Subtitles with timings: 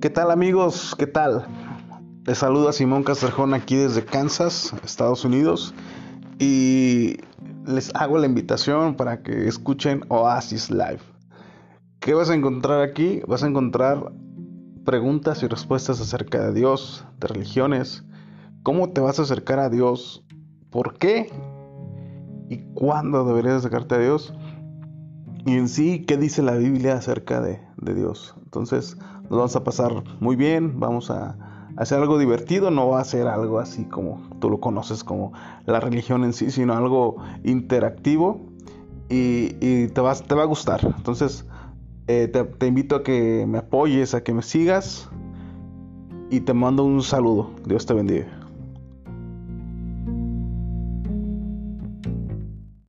[0.00, 0.94] ¿Qué tal amigos?
[0.98, 1.46] ¿Qué tal?
[2.24, 5.74] Les saluda Simón Castrejón aquí desde Kansas, Estados Unidos.
[6.38, 7.18] Y
[7.66, 11.00] les hago la invitación para que escuchen Oasis Live.
[11.98, 13.20] ¿Qué vas a encontrar aquí?
[13.28, 14.10] Vas a encontrar
[14.86, 18.02] preguntas y respuestas acerca de Dios, de religiones,
[18.62, 20.24] cómo te vas a acercar a Dios,
[20.70, 21.30] por qué
[22.48, 24.32] y cuándo deberías acercarte a Dios
[25.44, 27.60] y en sí qué dice la Biblia acerca de,
[27.94, 28.34] Dios.
[28.44, 28.96] Entonces
[29.30, 31.36] nos vamos a pasar muy bien, vamos a
[31.76, 35.32] hacer algo divertido, no va a ser algo así como tú lo conoces como
[35.66, 38.40] la religión en sí, sino algo interactivo
[39.08, 39.50] y,
[39.86, 40.80] te, te va a gustar.
[40.96, 41.46] Entonces
[42.08, 45.08] eh, te invito a que me apoyes, a que me sigas
[46.28, 47.50] y te mando un saludo.
[47.64, 48.39] Dios te bendiga.